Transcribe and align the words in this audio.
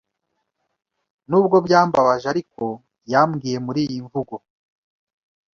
N’ubwo 1.29 1.55
byambabaje 1.65 2.25
ariko 2.33 2.63
yambwiye 3.11 3.57
muri 3.65 3.79
iyi 3.87 3.99
mvugo 4.05 4.35